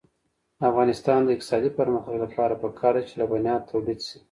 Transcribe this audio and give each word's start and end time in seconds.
د 0.57 0.61
افغانستان 0.71 1.19
د 1.23 1.29
اقتصادي 1.35 1.69
پرمختګ 1.79 2.15
لپاره 2.25 2.53
پکار 2.63 2.93
ده 2.97 3.01
چې 3.07 3.13
لبنیات 3.21 3.61
تولید 3.71 3.99
شي. 4.07 4.17